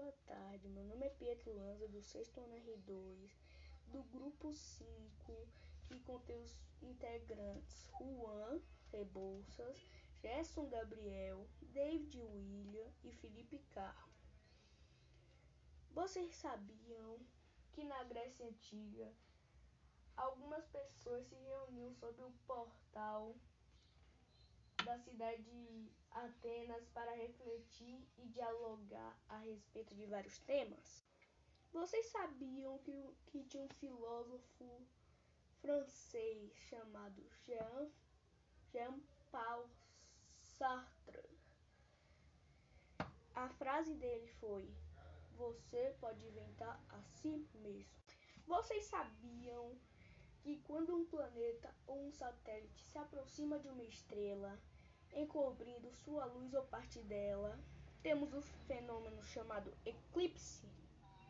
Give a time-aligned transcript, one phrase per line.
[0.00, 0.66] boa tarde.
[0.66, 3.30] Meu nome é Pietro Lanza, do sexto ano R2,
[3.88, 5.48] do grupo 5,
[5.84, 9.86] que contém os integrantes Juan Rebouças,
[10.22, 14.14] Gerson Gabriel, David William e Felipe Carmo.
[15.90, 17.18] Vocês sabiam
[17.72, 19.12] que na Grécia Antiga
[20.16, 23.36] algumas pessoas se reuniam sob o portal
[24.82, 28.02] da cidade de Atenas para refletir
[29.50, 31.04] respeito de vários temas?
[31.72, 34.86] Vocês sabiam que, que tinha um filósofo
[35.60, 37.90] francês chamado Jean,
[38.72, 38.98] Jean
[39.30, 39.68] Paul
[40.42, 41.28] Sartre?
[43.34, 44.68] A frase dele foi:
[45.36, 48.00] Você pode inventar a si mesmo.
[48.46, 49.78] Vocês sabiam
[50.42, 54.58] que quando um planeta ou um satélite se aproxima de uma estrela,
[55.12, 57.58] encobrindo sua luz ou parte dela,
[58.02, 60.66] temos o fenômeno chamado eclipse,